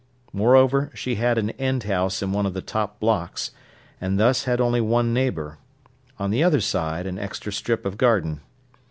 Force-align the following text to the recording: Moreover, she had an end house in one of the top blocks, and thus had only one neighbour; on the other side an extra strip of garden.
Moreover, 0.33 0.89
she 0.95 1.13
had 1.13 1.37
an 1.37 1.51
end 1.61 1.83
house 1.83 2.23
in 2.23 2.31
one 2.31 2.47
of 2.47 2.55
the 2.55 2.61
top 2.63 2.99
blocks, 2.99 3.51
and 4.01 4.19
thus 4.19 4.45
had 4.45 4.59
only 4.59 4.81
one 4.81 5.13
neighbour; 5.13 5.59
on 6.17 6.31
the 6.31 6.43
other 6.43 6.59
side 6.59 7.05
an 7.05 7.19
extra 7.19 7.53
strip 7.53 7.85
of 7.85 7.99
garden. 7.99 8.41